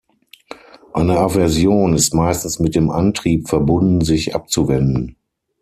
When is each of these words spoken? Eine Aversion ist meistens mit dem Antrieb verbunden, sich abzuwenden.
Eine 0.93 1.19
Aversion 1.19 1.93
ist 1.93 2.15
meistens 2.15 2.57
mit 2.57 2.73
dem 2.73 2.89
Antrieb 2.89 3.47
verbunden, 3.47 4.01
sich 4.01 4.33
abzuwenden. 4.33 5.15